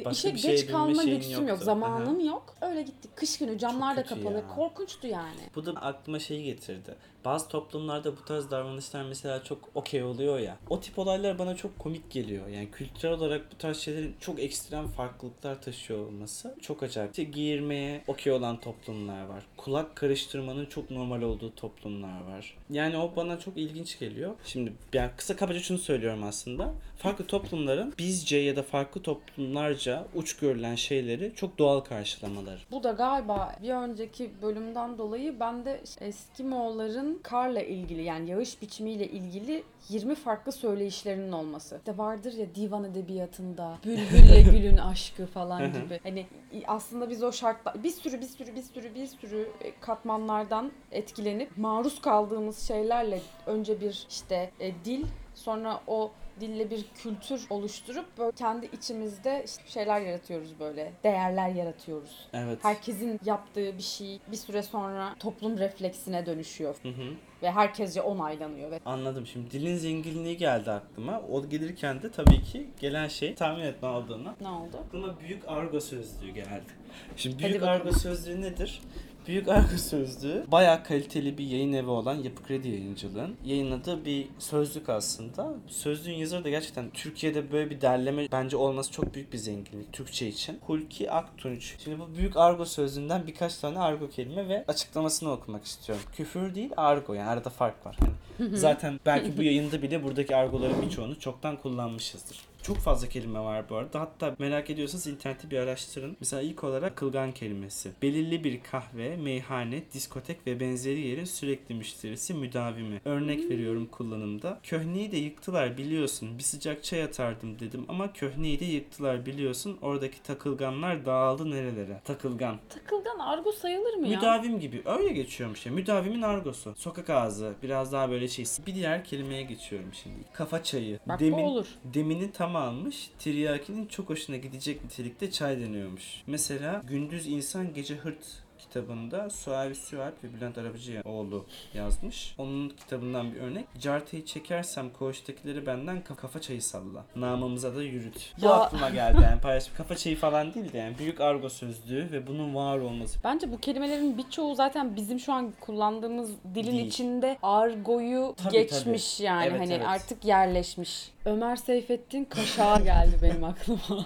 Başka 0.06 0.30
işe 0.30 0.38
şeye 0.38 0.56
geç 0.56 0.68
kalma 0.68 1.02
lüksüm 1.02 1.48
yok, 1.48 1.58
zamanım 1.58 2.26
yok. 2.26 2.56
Öyle 2.62 2.82
gittik. 2.82 3.12
Kış 3.16 3.38
günü 3.38 3.58
camlar 3.58 3.98
da 3.98 4.04
kapalı. 4.04 4.34
ya. 4.34 4.48
Korkunçtu 4.56 5.08
yani. 5.08 5.42
Bu 5.56 5.66
da 5.66 5.72
aklıma 5.72 6.20
şeyi 6.20 6.44
getirdi. 6.44 6.96
Bazı 7.26 7.48
toplumlarda 7.48 8.18
bu 8.18 8.26
tarz 8.26 8.52
davranışlar 8.52 9.04
mesela 9.04 9.44
çok 9.44 9.70
okey 9.76 10.04
oluyor 10.04 10.40
ya. 10.40 10.58
O 10.70 10.80
tip 10.80 11.00
olaylar 11.00 11.40
bana 11.40 11.56
çok 11.56 11.80
komik 11.80 12.12
geliyor. 12.12 12.48
Yani 12.48 12.72
kültürel 12.72 13.14
olarak 13.14 13.52
bu 13.52 13.58
tarz 13.58 13.78
şeylerin 13.78 14.16
çok 14.20 14.40
ekstrem 14.40 14.88
farklılıklar 14.88 15.62
taşıyor 15.62 16.08
olması 16.08 16.56
çok 16.62 16.84
acayip. 16.84 17.12
İşte 17.12 17.24
giyirmeye 17.24 18.04
okey 18.08 18.34
olan 18.34 18.60
toplumlar 18.60 19.26
var. 19.26 19.46
Kulak 19.64 19.96
karıştırmanın 19.96 20.66
çok 20.66 20.92
normal 20.92 21.22
olduğu 21.22 21.56
toplumlar 21.56 22.22
var. 22.22 22.58
Yani 22.70 22.98
o 22.98 23.16
bana 23.16 23.40
çok 23.40 23.58
ilginç 23.58 24.00
geliyor. 24.00 24.36
Şimdi 24.44 24.74
yani 24.94 25.12
kısa 25.18 25.36
kabaca 25.36 25.60
şunu 25.60 25.78
söylüyorum 25.78 26.24
aslında. 26.24 26.74
Farklı 26.98 27.28
toplumların 27.28 27.94
bizce 27.98 28.38
ya 28.38 28.56
da 28.56 28.64
farklı 28.64 29.02
toplumlarca 29.02 30.06
uç 30.16 30.38
görülen 30.38 30.76
şeyleri 30.76 31.32
çok 31.36 31.58
doğal 31.58 31.80
karşılamaları. 31.80 32.60
Bu 32.72 32.84
da 32.84 32.92
galiba 32.92 33.56
bir 33.64 33.70
önceki 33.70 34.32
bölümden 34.42 34.98
dolayı 34.98 35.40
bende 35.40 35.82
Eskimoğulların 36.02 37.20
karla 37.24 37.62
ilgili 37.62 38.04
yani 38.04 38.30
yağış 38.30 38.62
biçimiyle 38.62 39.08
ilgili 39.08 39.64
20 39.90 40.16
farklı 40.16 40.52
söyleyişlerinin 40.52 41.32
olması. 41.32 41.78
İşte 41.78 41.98
vardır 41.98 42.34
ya 42.34 42.56
divan 42.56 42.84
edebiyatında 42.84 43.78
bülbülle 43.86 44.42
gülün 44.42 44.78
aşkı 44.78 45.26
falan 45.26 45.74
gibi. 45.74 46.00
Hani 46.04 46.26
aslında 46.68 47.10
biz 47.10 47.24
o 47.24 47.32
şartlar 47.32 47.84
bir 47.84 47.92
sürü 47.92 48.22
bir 48.22 48.28
sürü 48.28 48.56
bir 48.56 48.64
sürü 48.64 48.96
bir 48.96 49.08
sürü 49.08 49.49
katmanlardan 49.82 50.72
etkilenip 50.92 51.58
maruz 51.58 52.02
kaldığımız 52.02 52.68
şeylerle 52.68 53.22
önce 53.46 53.82
bir 53.82 54.06
işte 54.10 54.52
e, 54.60 54.74
dil 54.86 55.06
Sonra 55.40 55.82
o 55.88 56.12
dille 56.40 56.70
bir 56.70 56.86
kültür 57.04 57.42
oluşturup 57.50 58.06
böyle 58.18 58.32
kendi 58.32 58.66
içimizde 58.66 59.44
işte 59.46 59.64
şeyler 59.68 60.02
yaratıyoruz 60.02 60.60
böyle. 60.60 60.94
Değerler 61.04 61.50
yaratıyoruz. 61.50 62.28
Evet. 62.34 62.60
Herkesin 62.64 63.20
yaptığı 63.26 63.78
bir 63.78 63.84
şey 63.84 64.20
bir 64.32 64.38
süre 64.38 64.64
sonra 64.64 65.16
toplum 65.20 65.58
refleksine 65.58 66.26
dönüşüyor 66.26 66.76
Hı 66.84 66.90
hı. 66.90 67.14
ve 67.42 67.52
herkesce 67.52 68.02
onaylanıyor 68.02 68.72
ve 68.72 68.80
Anladım. 68.86 69.28
Şimdi 69.28 69.52
dilin 69.52 69.76
zenginliği 69.76 70.38
geldi 70.38 70.72
aklıma. 70.72 71.22
O 71.32 71.50
gelirken 71.50 72.02
de 72.02 72.12
tabii 72.12 72.44
ki 72.44 72.70
gelen 72.80 73.08
şey 73.08 73.36
tahmin 73.36 73.64
etme 73.64 73.88
aldığına. 73.88 74.36
ne 74.42 74.50
oldu? 74.50 74.78
Aklıma 74.88 75.20
büyük 75.20 75.44
argo 75.48 75.80
sözlüğü 75.80 76.30
geldi. 76.30 76.72
Şimdi 77.18 77.44
büyük 77.44 77.64
argo 77.64 77.92
sözlüğü 77.92 78.42
nedir? 78.42 78.82
Büyük 79.28 79.48
Argo 79.48 79.78
Sözlüğü 79.78 80.46
bayağı 80.52 80.84
kaliteli 80.84 81.38
bir 81.38 81.44
yayın 81.44 81.74
evi 81.74 81.90
olan 81.90 82.16
Yapı 82.16 82.44
Kredi 82.44 82.68
Yayıncılığın 82.68 83.36
yayınladığı 83.46 84.06
bir 84.06 84.28
sözlük 84.40 84.90
aslında. 84.90 85.54
Sözlüğün 85.68 86.14
yazarı 86.14 86.44
da 86.44 86.50
gerçekten 86.50 86.90
Türkiye'de 86.90 87.52
böyle 87.52 87.70
bir 87.70 87.82
derleme 87.82 88.32
bence 88.32 88.58
olması 88.58 88.92
çok 88.92 89.14
büyük 89.14 89.34
bir 89.34 89.38
zenginlik 89.38 89.94
Türkçe 89.94 90.28
için. 90.28 90.60
Hulki 90.68 91.12
Aktunç. 91.12 91.76
Şimdi 91.84 92.00
bu 92.00 92.16
Büyük 92.18 92.38
Argo 92.38 92.66
Sözlüğü'nden 92.66 93.28
birkaç 93.28 93.58
tane 93.58 93.80
argo 93.80 94.10
kelime 94.10 94.50
ve 94.50 94.66
açıklamasını 94.68 95.32
okumak 95.32 95.66
istiyorum. 95.66 96.04
Küfür 96.14 96.56
değil 96.56 96.72
argo 96.78 97.14
yani 97.14 97.30
arada 97.30 97.50
fark 97.50 97.86
var. 97.86 97.98
Hani 98.00 98.58
zaten 98.58 99.00
belki 99.06 99.38
bu 99.38 99.44
yayında 99.50 99.82
bile 99.82 100.04
buradaki 100.04 100.36
argoların 100.36 100.82
birçoğunu 100.82 101.20
çoktan 101.20 101.58
kullanmışızdır. 101.58 102.49
Çok 102.62 102.78
fazla 102.78 103.10
kelime 103.10 103.40
var 103.40 103.70
bu 103.70 103.76
arada. 103.76 104.00
Hatta 104.00 104.36
merak 104.40 104.70
ediyorsanız 104.70 105.08
internette 105.08 105.52
bir 105.52 105.60
araştırın. 105.60 106.18
Mesela 106.20 106.42
ilk 106.42 106.64
olarak 106.64 106.96
kılgan 106.96 107.32
kelimesi. 107.32 107.92
Belirli 108.02 108.44
bir 108.44 108.64
kahve, 108.64 109.18
meyhane, 109.18 109.84
diskotek 109.94 110.48
ve 110.48 110.60
benzeri 110.60 111.00
yerin 111.08 111.26
sürekli 111.26 111.76
müşterisi 111.76 112.34
müdavimi. 112.34 113.02
Örnek 113.06 113.50
veriyorum 113.50 113.86
kullanımda. 113.92 114.60
Köhneyi 114.64 115.12
de 115.12 115.18
yıktılar 115.18 115.78
biliyorsun. 115.78 116.38
Bir 116.38 116.44
sıcak 116.44 116.84
çay 116.84 117.04
atardım 117.04 117.60
dedim 117.60 117.86
ama 117.88 118.14
köhneyi 118.14 118.60
de 118.60 118.66
yıktılar 118.66 119.26
biliyorsun. 119.26 119.78
Oradaki 119.82 120.24
takılganlar 120.24 121.06
dağıldı 121.06 121.52
nerelere. 121.52 122.02
Takılgan. 122.06 122.58
Takılgan 122.70 123.20
argo 123.20 123.52
sayılır 123.52 123.94
mı 123.94 124.08
ya? 124.08 124.20
Müdavim 124.20 124.60
gibi. 124.60 124.82
Öyle 124.86 125.10
geçiyormuş 125.10 125.66
ya. 125.66 125.72
Müdavimin 125.72 126.22
argosu. 126.22 126.74
Sokak 126.78 127.10
ağzı. 127.10 127.54
Biraz 127.64 127.92
daha 127.92 128.10
böyle 128.12 128.28
şey. 128.28 128.46
Bir 128.68 128.76
diğer 128.76 129.04
kelimeye 129.04 129.42
geçiyorum 129.42 129.90
şimdi. 129.94 130.16
Kafa 130.34 130.64
çayı. 130.64 131.00
Bak 131.06 131.20
Demin, 131.20 131.38
bu 131.40 131.44
olur. 131.44 131.68
Demini 131.84 132.32
tam 132.32 132.49
almış. 132.56 133.10
Tiryakinin 133.20 133.86
çok 133.86 134.10
hoşuna 134.10 134.38
gidecek 134.38 134.84
nitelikte 134.84 135.32
çay 135.32 135.60
deniyormuş. 135.60 136.24
Mesela 136.28 136.82
Gündüz 136.88 137.28
İnsan 137.28 137.74
Gece 137.74 137.96
Hırt 137.96 138.44
kitabında 138.60 139.30
Suavi 139.30 139.76
Süalp 139.76 140.24
ve 140.24 140.34
Bülent 140.34 140.58
Arabacıoğlu 140.58 141.46
yazmış. 141.74 142.36
Onun 142.38 142.70
kitabından 142.70 143.34
bir 143.34 143.40
örnek. 143.40 143.66
Carteyi 143.80 144.26
çekersem 144.26 144.90
koğuştakileri 144.90 145.66
benden 145.66 145.98
ka- 146.02 146.16
kafa 146.16 146.42
çayı 146.42 146.62
salla. 146.62 147.06
Namımıza 147.16 147.76
da 147.76 147.84
yürüt. 147.84 148.34
Bu 148.42 148.46
Ya- 148.46 148.54
aklıma 148.54 148.90
geldi 148.90 149.18
yani 149.24 149.42
paylaşım. 149.42 149.74
Kafa 149.78 149.96
çayı 149.96 150.18
falan 150.18 150.54
değil 150.54 150.74
de 150.74 150.78
yani 150.78 150.98
büyük 150.98 151.22
argo 151.22 151.50
sözlüğü 151.50 152.12
ve 152.12 152.28
bunun 152.28 152.56
var 152.56 152.78
olması. 152.78 153.20
Bence 153.24 153.52
bu 153.52 153.60
kelimelerin 153.60 154.18
birçoğu 154.18 154.56
zaten 154.56 154.96
bizim 154.96 155.20
şu 155.20 155.34
an 155.34 155.54
kullandığımız 155.60 156.32
dilin 156.56 156.72
Değil. 156.72 156.86
içinde 156.88 157.38
argoyu 157.44 158.36
Tabii, 158.44 158.52
geçmiş 158.52 159.20
yani 159.20 159.46
Evet, 159.50 159.60
hani 159.60 159.74
evet. 159.74 159.86
artık 159.88 160.26
yerleşmiş. 160.26 161.12
Ömer 161.26 161.56
Seyfettin 161.56 162.26
Kaşağı 162.26 162.84
geldi 162.84 163.20
benim 163.22 163.44
aklıma. 163.44 163.80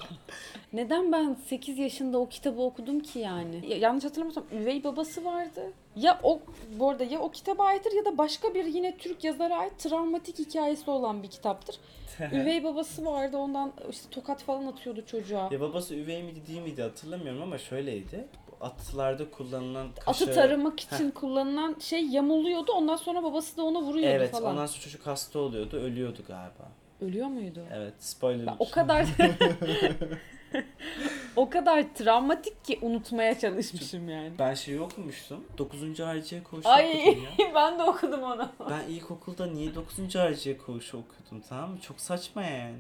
Neden 0.74 1.12
ben 1.12 1.38
8 1.46 1.78
yaşında 1.80 2.18
o 2.18 2.30
kitabı 2.30 2.62
okudum 2.62 3.00
ki 3.00 3.20
yani? 3.20 3.62
Ya- 3.68 3.78
yanlış 3.78 4.04
hatırlamıyorsam 4.04 4.44
üvey 4.52 4.84
babası 4.84 5.26
vardı. 5.26 5.62
Ya 5.96 6.20
o 6.24 6.40
bu 6.80 6.90
arada 6.90 7.04
ya 7.04 7.20
o 7.20 7.32
kitaba 7.32 7.64
aittir 7.64 7.92
ya 7.92 8.06
da 8.06 8.18
başka 8.18 8.54
bir 8.54 8.66
yine 8.66 8.98
Türk 8.98 9.24
yazara 9.24 9.58
ait 9.58 9.80
travmatik 9.80 10.40
hikayesi 10.40 10.92
olan 10.92 11.24
bir 11.24 11.28
kitaptır. 11.28 11.76
üvey 12.32 12.64
babası 12.64 13.06
vardı 13.06 13.38
ondan 13.38 13.74
işte 13.90 14.10
tokat 14.12 14.44
falan 14.44 14.66
atıyordu 14.66 15.06
çocuğa. 15.06 15.50
Ya 15.52 15.62
babası 15.62 15.96
üvey 15.96 16.24
miydi 16.24 16.40
değil 16.48 16.62
miydi 16.62 16.82
hatırlamıyorum 16.82 17.42
ama 17.42 17.58
şöyleydi. 17.58 18.28
Bu 18.52 18.66
atlarda 18.66 19.32
kullanılan 19.32 19.88
Atı 19.88 20.06
kaşağı... 20.06 20.34
taramak 20.34 20.80
için 20.80 21.12
kullanılan 21.12 21.76
şey 21.80 22.06
yamuluyordu. 22.06 22.72
Ondan 22.72 22.96
sonra 22.96 23.24
babası 23.24 23.58
da 23.58 23.64
ona 23.64 23.82
vuruyordu 23.82 24.10
Evet 24.16 24.32
falan. 24.32 24.52
ondan 24.52 24.66
sonra 24.66 24.82
çocuk 24.82 25.08
hasta 25.08 25.40
oluyordu 25.40 25.78
ölüyordu 25.78 26.20
galiba. 26.28 26.72
Ölüyor 27.02 27.28
muydu? 27.28 27.66
Evet 27.74 27.94
spoiler. 28.00 28.48
Ben 28.48 28.56
o 28.60 28.70
kadar 28.72 29.06
o 31.36 31.50
kadar 31.50 31.86
travmatik 31.96 32.66
ki 32.66 32.80
unutmaya 32.82 33.40
çalışmışım 33.40 34.10
yani. 34.10 34.32
Ben 34.40 34.54
şey 34.54 34.80
okumuştum. 34.80 35.44
9. 35.58 36.00
hariciye 36.00 36.44
koğuşu 36.44 36.70
Ay 36.70 36.92
okudum 36.92 37.24
ya. 37.24 37.52
ben 37.56 37.80
de 37.80 37.84
okudum 37.84 38.24
onu. 38.24 38.50
Ben 38.70 38.94
ilkokulda 38.94 39.46
niye 39.46 39.76
9. 39.76 40.16
hariciye 40.16 40.58
koğuşu 40.58 40.98
okudum 40.98 41.44
tamam 41.50 41.72
mı? 41.72 41.80
Çok 41.82 42.00
saçma 42.00 42.44
yani. 42.44 42.76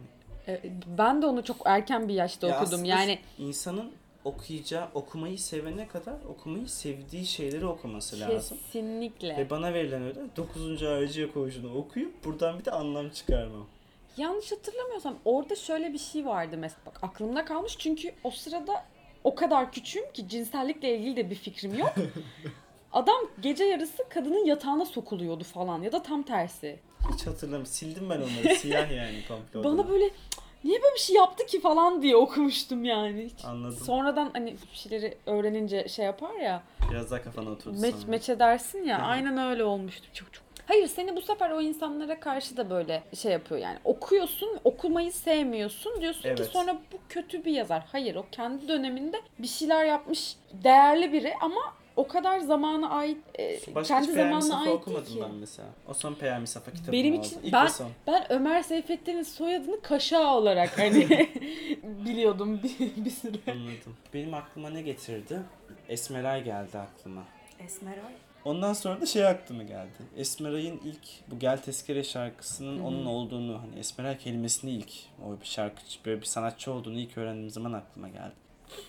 E, 0.48 0.62
Ben 0.98 1.22
de 1.22 1.25
onu 1.25 1.44
çok 1.44 1.58
erken 1.65 2.08
bir 2.08 2.13
yaşta 2.13 2.48
Ya 2.48 2.62
okudum. 2.62 2.86
Yani 2.86 3.20
insanın 3.38 3.92
okuyacağı, 4.25 4.88
okumayı 4.94 5.39
sevene 5.39 5.88
kadar 5.88 6.15
okumayı 6.30 6.68
sevdiği 6.68 7.25
şeyleri 7.25 7.65
okuması 7.65 8.20
lazım. 8.20 8.58
kesinlikle. 8.58 9.38
Ve 9.38 9.50
bana 9.50 9.74
verilen 9.74 10.03
öyle 10.03 10.20
9. 10.36 10.82
hariciye 10.82 11.32
koğuşunu 11.32 11.75
okuyup 11.75 12.25
buradan 12.25 12.60
bir 12.60 12.65
de 12.65 12.72
anlam 12.72 13.10
çıkarmam. 13.10 13.65
Yanlış 14.17 14.51
hatırlamıyorsam 14.51 15.15
orada 15.25 15.55
şöyle 15.55 15.93
bir 15.93 15.98
şey 15.98 16.25
vardı 16.25 16.55
mesela. 16.60 16.82
Bak 16.86 17.00
aklımda 17.01 17.46
kalmış 17.46 17.77
çünkü 17.79 18.12
o 18.24 18.32
sırada 18.32 18.84
o 19.24 19.36
kadar 19.36 19.72
küçüğüm 19.72 20.12
ki 20.12 20.29
cinsellikle 20.29 20.98
ilgili 20.98 21.15
de 21.15 21.29
bir 21.29 21.36
fikrim 21.36 21.74
yok. 21.79 21.93
Adam 22.93 23.22
gece 23.41 23.63
yarısı 23.63 24.03
kadının 24.10 24.46
yatağına 24.46 24.86
sokuluyordu 24.86 25.43
falan 25.43 25.82
ya 25.82 25.91
da 25.91 26.01
tam 26.03 26.24
tersi. 26.24 26.79
Hiç 27.13 27.27
hatırlamıyorum. 27.27 27.65
Sildim 27.65 28.10
ben 28.10 28.17
onları. 28.17 28.55
Siyah 28.55 28.91
yani 28.91 29.20
komple 29.27 29.63
Bana 29.63 29.74
odalar. 29.74 29.89
böyle 29.89 30.05
"Cık, 30.10 30.15
niye 30.63 30.82
böyle 30.84 30.93
bir 30.96 31.00
şey 31.00 31.15
yaptı 31.15 31.46
ki 31.46 31.62
falan 31.62 32.01
diye 32.01 32.15
okumuştum 32.15 32.86
yani. 32.86 33.25
Hiç- 33.25 33.46
Anladım. 33.46 33.77
Sonradan 33.86 34.29
hani 34.34 34.55
bir 34.72 34.77
şeyleri 34.77 35.17
öğrenince 35.25 35.88
şey 35.88 36.05
yapar 36.05 36.34
ya 36.36 36.63
Biraz 36.91 37.12
daha 37.12 37.24
kafana 37.24 37.50
oturdu 37.50 37.77
meç, 37.82 37.96
sonra. 37.96 38.08
meç 38.08 38.29
edersin 38.29 38.84
ya 38.84 38.98
aynen 39.00 39.38
öyle 39.38 39.63
olmuştu 39.63 40.08
çok. 40.13 40.33
Hayır 40.65 40.88
seni 40.88 41.15
bu 41.15 41.22
sefer 41.22 41.50
o 41.51 41.62
insanlara 41.62 42.20
karşı 42.20 42.58
da 42.58 42.70
böyle 42.70 43.03
şey 43.15 43.32
yapıyor 43.32 43.62
yani 43.62 43.77
okuyorsun 43.84 44.50
okumayı 44.63 45.12
sevmiyorsun 45.12 46.01
diyorsun 46.01 46.22
ki 46.22 46.27
Evet. 46.29 46.46
sonra 46.51 46.74
bu 46.93 46.98
kötü 47.10 47.46
bir 47.46 47.51
yazar. 47.51 47.84
Hayır 47.91 48.15
o 48.15 48.25
kendi 48.32 48.67
döneminde 48.67 49.22
bir 49.39 49.48
şeyler 49.48 49.86
yapmış 49.86 50.36
değerli 50.63 51.13
biri 51.13 51.34
ama 51.41 51.62
o 51.96 52.08
kadar 52.08 52.39
zamana 52.39 52.89
ait 52.89 53.17
e, 53.39 53.60
Başka 53.75 53.93
kendi 54.01 54.12
zamanına 54.12 54.55
ait 54.58 54.65
değil 54.65 54.75
okumadım 54.77 55.13
ki. 55.13 55.20
ben 55.24 55.36
mesela. 55.36 55.67
O 55.88 55.93
son 55.93 56.13
Peyami 56.13 56.48
Safa 56.48 56.72
kitabını 56.72 56.91
Benim 56.91 57.13
aldım. 57.13 57.24
için 57.24 57.39
İlk 57.43 57.53
ben 57.53 57.67
son. 57.67 57.89
ben 58.08 58.32
Ömer 58.32 58.62
Seyfettin'in 58.63 59.24
soyadını 59.24 59.82
Kaşağı 59.82 60.34
olarak 60.36 60.79
hani 60.79 61.08
biliyordum 61.84 62.60
bir, 62.63 63.05
bir 63.05 63.10
süre. 63.10 63.38
Anladım. 63.51 63.98
Benim 64.13 64.34
aklıma 64.34 64.70
ne 64.70 64.82
getirdi? 64.82 65.39
Esmeray 65.89 66.43
geldi 66.43 66.77
aklıma. 66.77 67.24
Esmeray. 67.65 68.13
Ondan 68.46 68.74
sonra 68.74 69.02
da 69.02 69.06
şey 69.06 69.28
aklıma 69.28 69.64
geldi. 69.64 69.90
Esmeray'ın 70.18 70.82
ilk 70.86 71.32
bu 71.32 71.40
Gel 71.40 71.58
Tezkere 71.58 72.04
şarkısının 72.04 72.80
onun 72.80 73.06
olduğunu 73.06 73.62
hani 73.62 73.80
Esmeray 73.80 74.18
kelimesini 74.18 74.72
ilk 74.72 74.92
o 75.26 75.42
bir 75.42 75.46
şarkıcı 75.46 76.00
böyle 76.06 76.22
bir 76.22 76.26
sanatçı 76.26 76.72
olduğunu 76.72 77.00
ilk 77.00 77.18
öğrendiğim 77.18 77.50
zaman 77.50 77.74
aklıma 77.74 78.10
geldi. 78.10 78.34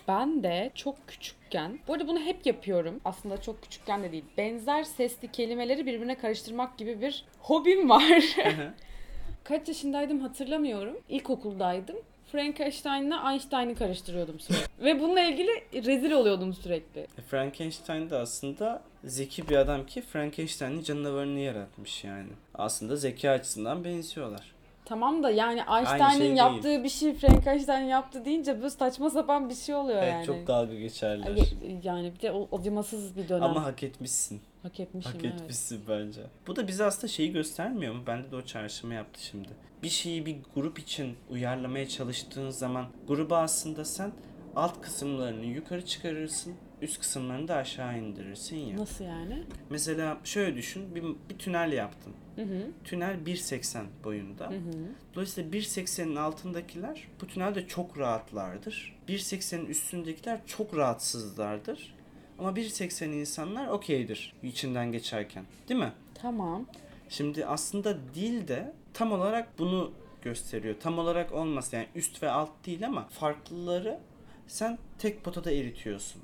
Ben 0.09 0.43
de 0.43 0.71
çok 0.75 1.09
küçükken, 1.09 1.79
bu 1.89 1.93
arada 1.93 2.09
bunu 2.09 2.21
hep 2.21 2.47
yapıyorum. 2.47 3.01
Aslında 3.05 3.41
çok 3.41 3.63
küçükken 3.63 4.03
de 4.03 4.13
değil. 4.13 4.25
Benzer 4.39 4.83
sesli 4.83 5.33
kelimeleri 5.33 5.87
birbirine 5.87 6.19
karıştırmak 6.19 6.79
gibi 6.79 7.01
bir 7.01 7.25
hobim 7.39 7.91
var. 7.91 8.37
Kaç 9.45 9.69
yaşındaydım 9.69 10.21
hatırlamıyorum. 10.21 10.97
İlkokuldaydım. 11.09 11.97
Frankenstein'la 12.33 13.33
Einstein'ı 13.33 13.75
karıştırıyordum 13.75 14.41
sürekli. 14.41 14.85
Ve 14.85 15.01
bununla 15.01 15.21
ilgili 15.21 15.51
rezil 15.87 16.13
oluyordum 16.13 16.55
sürekli. 16.55 17.01
E, 17.01 17.23
Frankenstein 17.31 18.11
de 18.11 18.17
aslında 18.17 18.83
zeki 19.07 19.49
bir 19.49 19.57
adam 19.57 19.87
ki 19.87 20.03
Frankenstein'in 20.03 20.83
canavarını 20.83 21.39
yaratmış 21.39 22.05
yani. 22.05 22.29
Aslında 22.55 22.97
zeka 22.97 23.31
açısından 23.31 23.85
benziyorlar. 23.85 24.55
Tamam 24.85 25.23
da 25.23 25.31
yani 25.31 25.63
şey 25.67 25.79
Einstein'ın 25.79 26.21
değil. 26.21 26.37
yaptığı 26.37 26.85
bir 26.85 26.89
şey 26.89 27.15
Frankenstein 27.15 27.85
yaptı 27.85 28.25
deyince 28.25 28.57
böyle 28.57 28.71
saçma 28.71 29.11
sapan 29.11 29.49
bir 29.49 29.55
şey 29.55 29.75
oluyor 29.75 30.03
Evet 30.03 30.13
yani. 30.13 30.27
çok 30.27 30.47
dalga 30.47 30.75
geçerler. 30.75 31.39
Yani 31.83 32.13
bir 32.15 32.21
de 32.21 32.33
o 32.33 32.59
acımasız 32.59 33.17
bir 33.17 33.29
dönem. 33.29 33.43
Ama 33.43 33.65
hak 33.65 33.83
etmişsin. 33.83 34.41
Hak 34.63 34.81
etmişim 34.81 35.13
Hak 35.13 35.25
evet. 35.25 35.35
etmişsin 35.35 35.81
bence. 35.89 36.21
Bu 36.47 36.57
da 36.57 36.69
bize 36.69 36.85
aslında 36.85 37.09
şeyi 37.09 37.33
göstermiyor 37.33 37.95
mu? 37.95 38.03
Bende 38.07 38.31
de 38.31 38.37
o 38.37 38.43
çağrışımı 38.43 38.95
yaptı 38.95 39.25
şimdi. 39.25 39.49
Bir 39.83 39.89
şeyi 39.89 40.27
bir 40.27 40.37
grup 40.55 40.79
için 40.79 41.17
uyarlamaya 41.31 41.89
çalıştığın 41.89 42.51
zaman 42.51 42.87
gruba 43.09 43.39
aslında 43.39 43.85
sen 43.85 44.13
alt 44.57 44.81
kısımlarını 44.81 45.45
yukarı 45.45 45.85
çıkarırsın. 45.85 46.55
Üst 46.85 46.99
kısımlarını 47.01 47.49
da 47.49 47.55
aşağı 47.55 47.99
indirirsin 47.99 48.57
ya. 48.57 48.77
Nasıl 48.77 49.05
yani? 49.05 49.43
Mesela 49.71 50.19
şöyle 50.25 50.57
düşün. 50.57 50.95
Bir, 50.95 51.03
bir 51.03 51.39
tünel 51.39 51.73
yaptın. 51.73 52.13
Hı 52.37 52.43
hı. 52.43 52.71
Tünel 52.85 53.17
1.80 53.27 53.85
boyunda. 54.05 54.51
Hı 54.51 54.55
hı. 54.55 54.89
Dolayısıyla 55.15 55.51
1.80'in 55.51 56.17
altındakiler 56.17 57.09
bu 57.21 57.27
tünelde 57.27 57.67
çok 57.67 57.99
rahatlardır. 57.99 58.97
1.80'in 59.09 59.67
üstündekiler 59.67 60.41
çok 60.47 60.77
rahatsızlardır. 60.77 61.95
Ama 62.39 62.51
1.80 62.51 63.05
insanlar 63.05 63.69
okeydir 63.69 64.35
içinden 64.43 64.93
geçerken. 64.93 65.45
Değil 65.69 65.81
mi? 65.81 65.93
Tamam. 66.15 66.67
Şimdi 67.09 67.47
aslında 67.47 67.97
dil 68.15 68.49
de 68.49 68.73
tam 68.95 69.13
olarak 69.13 69.59
bunu 69.59 69.93
gösteriyor. 70.23 70.75
Tam 70.81 70.99
olarak 70.99 71.33
olmaz 71.33 71.73
yani 71.73 71.87
üst 71.95 72.23
ve 72.23 72.31
alt 72.31 72.67
değil 72.67 72.87
ama 72.87 73.09
farklıları 73.09 73.99
sen 74.47 74.79
tek 74.99 75.25
potada 75.25 75.51
eritiyorsun. 75.51 76.23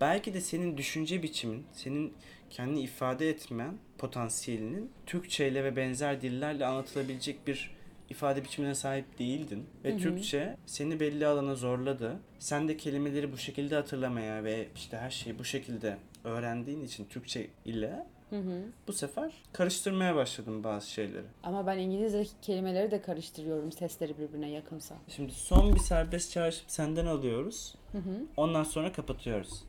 Belki 0.00 0.34
de 0.34 0.40
senin 0.40 0.76
düşünce 0.76 1.22
biçimin, 1.22 1.66
senin 1.72 2.14
kendini 2.50 2.80
ifade 2.80 3.30
etmen 3.30 3.78
potansiyelinin 3.98 4.90
Türkçe 5.06 5.48
ile 5.48 5.64
ve 5.64 5.76
benzer 5.76 6.20
dillerle 6.20 6.66
anlatılabilecek 6.66 7.46
bir 7.46 7.76
ifade 8.10 8.44
biçimine 8.44 8.74
sahip 8.74 9.18
değildin. 9.18 9.66
Ve 9.84 9.96
Türkçe 9.96 10.56
seni 10.66 11.00
belli 11.00 11.26
alana 11.26 11.54
zorladı. 11.54 12.16
Sen 12.38 12.68
de 12.68 12.76
kelimeleri 12.76 13.32
bu 13.32 13.36
şekilde 13.38 13.74
hatırlamaya 13.74 14.44
ve 14.44 14.68
işte 14.74 14.96
her 14.96 15.10
şeyi 15.10 15.38
bu 15.38 15.44
şekilde 15.44 15.96
öğrendiğin 16.24 16.84
için 16.84 17.04
Türkçe 17.04 17.46
ile 17.64 18.06
Hı 18.30 18.36
hı. 18.36 18.62
bu 18.88 18.92
sefer 18.92 19.32
karıştırmaya 19.52 20.16
başladım 20.16 20.64
bazı 20.64 20.90
şeyleri. 20.90 21.26
Ama 21.42 21.66
ben 21.66 21.78
İngilizce 21.78 22.26
kelimeleri 22.42 22.90
de 22.90 23.02
karıştırıyorum 23.02 23.72
sesleri 23.72 24.18
birbirine 24.18 24.50
yakınsa. 24.50 24.94
Şimdi 25.08 25.32
son 25.32 25.74
bir 25.74 25.80
serbest 25.80 26.32
çağrışım 26.32 26.64
senden 26.68 27.06
alıyoruz. 27.06 27.74
Hı 27.92 27.98
hı. 27.98 28.26
Ondan 28.36 28.64
sonra 28.64 28.92
kapatıyoruz. 28.92 29.64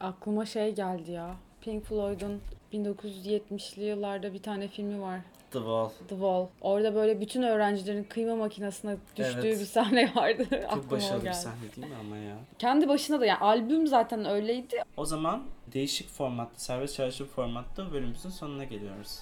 Aklıma 0.00 0.46
şey 0.46 0.74
geldi 0.74 1.10
ya. 1.12 1.34
Pink 1.60 1.84
Floyd'un 1.84 2.40
1970'li 2.72 3.84
yıllarda 3.84 4.32
bir 4.32 4.42
tane 4.42 4.68
filmi 4.68 5.00
var. 5.00 5.20
The 5.50 5.58
Wall. 5.58 5.88
The 5.88 6.08
Wall. 6.08 6.46
Orada 6.60 6.94
böyle 6.94 7.20
bütün 7.20 7.42
öğrencilerin 7.42 8.04
kıyma 8.04 8.36
makinesine 8.36 8.96
düştüğü 9.16 9.38
Evet. 9.48 9.60
bir 9.60 9.64
sahne 9.64 10.12
vardı. 10.14 10.46
Çok 10.74 10.90
başarılı 10.90 11.24
bir 11.24 11.32
sahne 11.32 11.60
değil 11.76 11.86
mi 11.88 11.94
ama 12.00 12.16
ya? 12.16 12.36
Kendi 12.58 12.88
başına 12.88 13.20
da 13.20 13.26
yani 13.26 13.38
albüm 13.38 13.86
zaten 13.86 14.24
öyleydi. 14.24 14.82
O 14.96 15.04
zaman 15.04 15.42
değişik 15.72 16.08
formatta, 16.08 16.52
serbest 16.58 16.94
çağrışım 16.96 17.26
formatta 17.26 17.92
bölümümüzün 17.92 18.30
sonuna 18.30 18.64
geliyoruz. 18.64 19.18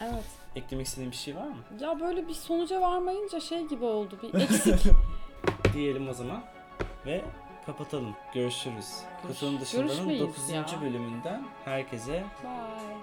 Evet. 0.00 0.24
Eklemek 0.56 0.86
istediğin 0.86 1.10
bir 1.10 1.16
şey 1.16 1.36
var 1.36 1.46
mı? 1.48 1.56
Ya 1.80 2.00
böyle 2.00 2.28
bir 2.28 2.34
sonuca 2.34 2.80
varmayınca 2.80 3.40
şey 3.40 3.66
gibi 3.66 3.84
oldu. 3.84 4.18
Bir 4.22 4.34
eksik. 4.40 4.92
Diyelim 5.74 6.08
o 6.08 6.12
zaman 6.12 6.42
ve 7.06 7.24
kapatalım. 7.72 8.16
Görüşürüz. 8.34 9.00
Görüş- 9.22 9.34
Kutunun 9.38 9.60
dışındanın 9.60 9.88
görüşmeyiz 9.88 10.20
9. 10.20 10.48
ya. 10.50 10.82
bölümünden 10.82 11.42
herkese 11.64 12.12
Bye. 12.44 12.97